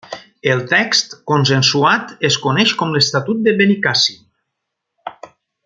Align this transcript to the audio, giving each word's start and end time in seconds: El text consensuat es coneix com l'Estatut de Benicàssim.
El 0.51 0.61
text 0.69 1.11
consensuat 1.31 2.15
es 2.31 2.39
coneix 2.47 2.73
com 2.81 2.95
l'Estatut 2.97 3.45
de 3.49 3.55
Benicàssim. 3.61 4.25